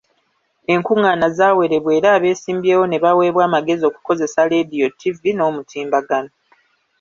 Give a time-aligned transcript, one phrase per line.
[0.73, 6.31] Enkungaana zaawerebwa era abeesimbyewo ne baweebwa amagezi okukozesa leediyo, ttivvi n'omutimbagano.